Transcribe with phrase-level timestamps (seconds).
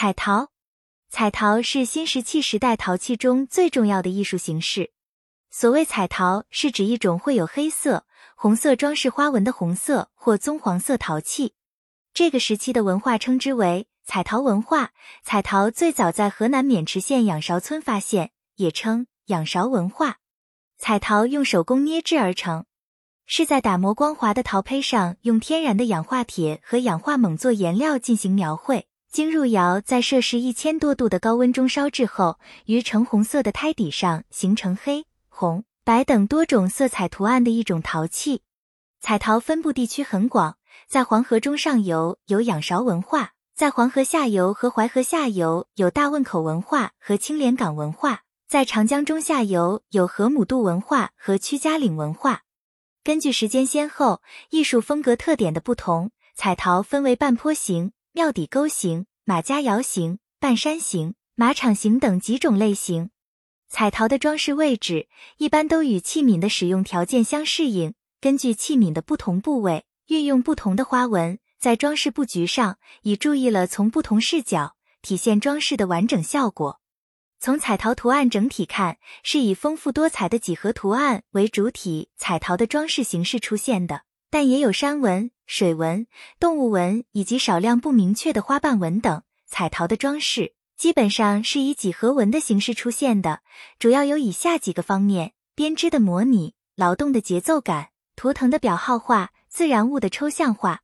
[0.00, 0.48] 彩陶，
[1.10, 4.92] 彩陶是新石器时代陶器中最重要的艺术形式。
[5.50, 11.52] 所谓彩陶，是指一种会有黑色、红色装饰花纹的红色或棕黄色陶器。
[12.14, 14.92] 这个时期的文化称之为彩陶文化。
[15.22, 20.16] 彩陶最早在河南渑池县仰韶村发现，也称仰韶文化。
[20.78, 22.64] 彩陶用手工捏制而成，
[23.26, 28.86] 是在打磨光滑的陶胚上，用天然的氧化铁和氧化锰做颜料进行描绘。
[29.10, 38.42] 经入窑，在摄氏一千多度的高温中烧制后，于橙红色的胎底上形成黑、红、白等多种色彩图案的一种陶器。
[39.00, 52.42] 彩陶分布地区很广，在黄河中上游有仰韶文化，在黄河下游和淮河下游有大汶口文化和青莲岗文化，在长江中下游有河姆渡文化和曲家岭文化。
[53.02, 57.90] 根据时间先后、艺术风格特点的不同，彩陶分为半坡形。
[58.12, 63.10] 庙底钩形、马家窑形、半山形、马场形等几种类型。
[63.68, 76.80] 彩陶的装饰位置一般都与器皿的使用条件相适应，根据器皿的不同部位，运用不同的花纹，在装饰布局上已注意了从不同视角体现装饰的完整效果。
[77.38, 84.02] 从彩陶图案整体看，是以丰富多彩的几何图案为主体，彩陶的装饰形式出现的。
[84.32, 86.06] 但也有山纹、水纹、
[86.38, 89.22] 动物纹以及少量不明确的花瓣纹等。
[89.48, 93.40] 彩陶的装饰基本上是以几何纹的形式出现的，
[93.76, 100.82] 主要有以下几个方面：编织的模拟、劳动的节奏感、图腾的表号化、自然物的抽象化。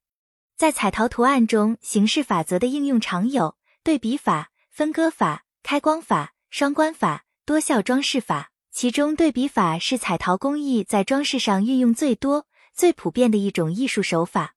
[0.56, 8.50] 在彩陶图案中，形式法则的应用常有对比法、分割法、开光法、双关法、多效装饰法。
[8.72, 12.46] 其中，对比法是彩陶工艺在装饰上运用最多。
[12.74, 14.52] 最普遍的一种艺术手法，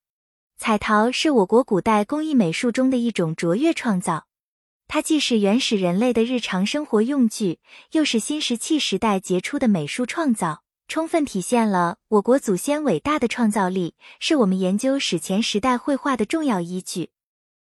[0.61, 4.25] 彩陶是我国古代工艺美术中的一种卓越创造。
[4.89, 7.59] 它既是原始人类的日常生活用具，
[7.93, 17.11] 又是新石器时代杰出的美术创造，充分体现了我国祖先伟大的创造力，是我们研究史前时代绘画的重要依据。